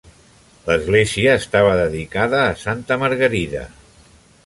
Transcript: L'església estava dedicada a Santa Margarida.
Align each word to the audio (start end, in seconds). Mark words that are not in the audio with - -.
L'església 0.69 1.35
estava 1.41 1.77
dedicada 1.83 2.43
a 2.47 2.59
Santa 2.65 3.01
Margarida. 3.07 3.67